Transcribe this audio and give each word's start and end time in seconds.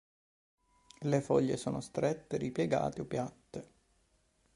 Le 1.01 1.21
foglie 1.21 1.57
sono 1.57 1.79
strette, 1.79 2.37
ripiegate 2.39 3.01
o 3.01 3.05
piatte. 3.05 3.69